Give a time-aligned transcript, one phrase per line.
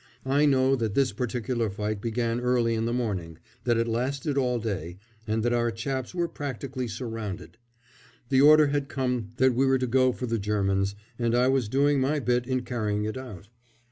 [0.25, 4.57] I know that this particular fight began early in the morning, that it lasted all
[4.57, 7.59] day, and that our chaps were practically surrounded.
[8.29, 11.69] The order had come that we were to go for the Germans, and I was
[11.69, 13.49] doing my bit in carrying it out.